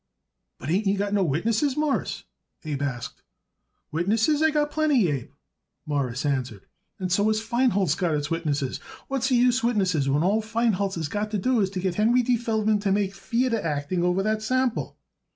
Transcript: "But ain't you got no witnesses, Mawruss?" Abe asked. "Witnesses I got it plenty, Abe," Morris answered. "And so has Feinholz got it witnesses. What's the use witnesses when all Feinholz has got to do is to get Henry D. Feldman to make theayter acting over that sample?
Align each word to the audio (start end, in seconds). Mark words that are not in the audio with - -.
"But 0.57 0.71
ain't 0.71 0.87
you 0.87 0.97
got 0.97 1.13
no 1.13 1.23
witnesses, 1.23 1.77
Mawruss?" 1.77 2.23
Abe 2.65 2.81
asked. 2.81 3.21
"Witnesses 3.91 4.41
I 4.41 4.49
got 4.49 4.69
it 4.69 4.71
plenty, 4.71 5.11
Abe," 5.11 5.29
Morris 5.85 6.25
answered. 6.25 6.65
"And 6.97 7.11
so 7.11 7.27
has 7.27 7.39
Feinholz 7.39 7.93
got 7.95 8.15
it 8.15 8.31
witnesses. 8.31 8.79
What's 9.09 9.29
the 9.29 9.35
use 9.35 9.63
witnesses 9.63 10.09
when 10.09 10.23
all 10.23 10.41
Feinholz 10.41 10.95
has 10.95 11.07
got 11.07 11.29
to 11.29 11.37
do 11.37 11.59
is 11.59 11.69
to 11.69 11.79
get 11.79 11.97
Henry 12.01 12.23
D. 12.23 12.35
Feldman 12.35 12.79
to 12.79 12.91
make 12.91 13.13
theayter 13.13 13.63
acting 13.63 14.01
over 14.03 14.23
that 14.23 14.41
sample? 14.41 14.97